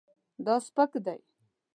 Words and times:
دا 0.45 0.53
سپک 0.65 0.91
دی 1.05 1.19